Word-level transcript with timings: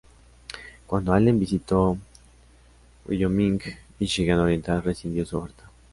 Cuando 0.87 1.13
Allen 1.13 1.39
visitó 1.39 1.95
Wyoming, 3.07 3.59
Míchigan 3.99 4.39
Oriental 4.39 4.81
rescindió 4.81 5.23
su 5.27 5.37
oferta. 5.37 5.69